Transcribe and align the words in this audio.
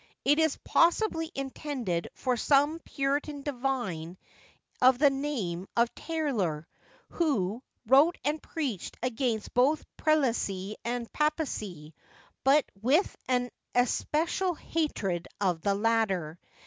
It 0.25 0.39
is 0.39 0.57
possibly 0.63 1.31
intended 1.35 2.07
for 2.15 2.35
some 2.35 2.79
puritan 2.79 3.43
divine 3.43 4.17
of 4.81 4.97
the 4.97 5.11
name 5.11 5.67
of 5.77 5.93
Taylor, 5.93 6.67
who 7.09 7.61
wrote 7.85 8.17
and 8.25 8.41
preached 8.41 8.97
against 9.03 9.53
both 9.53 9.85
prelacy 9.97 10.73
and 10.83 11.13
papacy, 11.13 11.93
but 12.43 12.65
with 12.81 13.15
an 13.27 13.51
especial 13.75 14.55
hatred 14.55 15.27
of 15.39 15.61
the 15.61 15.75
latter. 15.75 16.39